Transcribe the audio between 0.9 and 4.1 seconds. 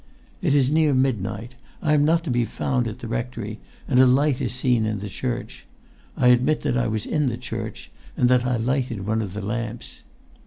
midnight. I am not to be found at the rectory, and a